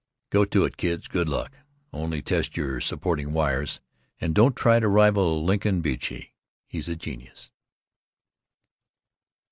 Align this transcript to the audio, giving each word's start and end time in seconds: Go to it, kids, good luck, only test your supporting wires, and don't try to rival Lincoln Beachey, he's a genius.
Go 0.31 0.45
to 0.45 0.65
it, 0.65 0.77
kids, 0.77 1.07
good 1.07 1.29
luck, 1.29 1.59
only 1.93 2.23
test 2.23 2.57
your 2.57 2.81
supporting 2.81 3.33
wires, 3.33 3.81
and 4.19 4.33
don't 4.33 4.55
try 4.55 4.79
to 4.79 4.87
rival 4.87 5.43
Lincoln 5.45 5.79
Beachey, 5.83 6.33
he's 6.65 6.89
a 6.89 6.95
genius. 6.95 7.51